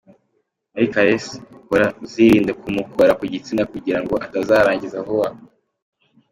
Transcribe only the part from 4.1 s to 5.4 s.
atarangiza vuba.